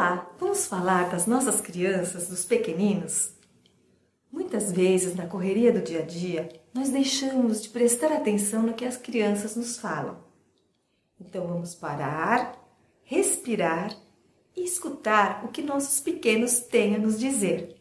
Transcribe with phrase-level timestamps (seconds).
[0.00, 3.34] Olá, vamos falar das nossas crianças, dos pequeninos?
[4.32, 8.86] Muitas vezes, na correria do dia a dia, nós deixamos de prestar atenção no que
[8.86, 10.16] as crianças nos falam.
[11.20, 12.56] Então vamos parar,
[13.02, 13.94] respirar
[14.56, 17.76] e escutar o que nossos pequenos têm a nos dizer.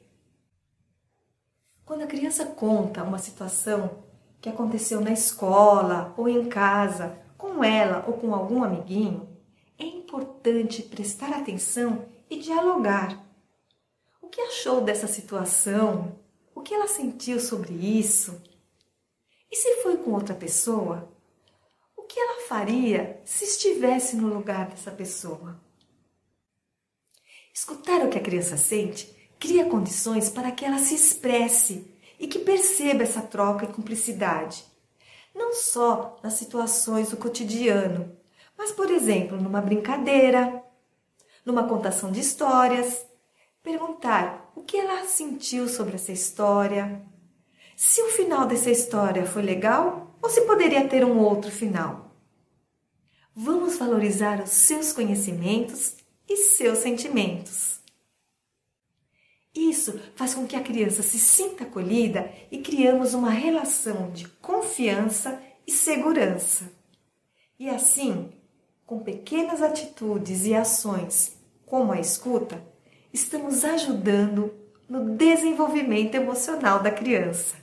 [1.85, 4.03] Quando a criança conta uma situação
[4.41, 9.28] que aconteceu na escola ou em casa, com ela ou com algum amiguinho,
[9.79, 13.25] é importante prestar atenção e dialogar.
[14.21, 16.19] O que achou dessa situação?
[16.53, 18.39] O que ela sentiu sobre isso?
[19.49, 21.09] E se foi com outra pessoa?
[21.95, 25.57] O que ela faria se estivesse no lugar dessa pessoa?
[27.53, 31.89] Escutar o que a criança sente cria condições para que ela se expresse
[32.19, 34.65] e que perceba essa troca e cumplicidade.
[35.33, 38.18] Não só nas situações do cotidiano,
[38.59, 40.61] mas, por exemplo, numa brincadeira,
[41.45, 43.07] numa contação de histórias,
[43.63, 47.01] perguntar o que ela sentiu sobre essa história,
[47.73, 52.13] se o final dessa história foi legal ou se poderia ter um outro final.
[53.33, 55.95] Vamos valorizar os seus conhecimentos
[56.27, 57.79] e seus sentimentos.
[59.55, 65.41] Isso faz com que a criança se sinta acolhida e criamos uma relação de confiança
[65.65, 66.69] e segurança.
[67.57, 68.33] E assim,
[68.89, 72.59] com pequenas atitudes e ações, como a escuta,
[73.13, 74.51] estamos ajudando
[74.89, 77.55] no desenvolvimento emocional da criança.